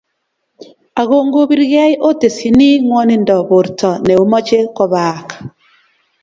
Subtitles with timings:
[1.01, 5.27] Ako ngobirkei otesyini ngwonindo borto neomoche kobaak